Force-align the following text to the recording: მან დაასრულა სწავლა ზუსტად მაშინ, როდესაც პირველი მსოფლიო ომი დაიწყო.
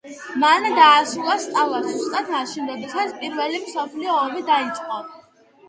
მან 0.43 0.63
დაასრულა 0.77 1.35
სწავლა 1.43 1.83
ზუსტად 1.89 2.33
მაშინ, 2.37 2.65
როდესაც 2.73 3.15
პირველი 3.21 3.63
მსოფლიო 3.69 4.19
ომი 4.25 4.45
დაიწყო. 4.53 5.03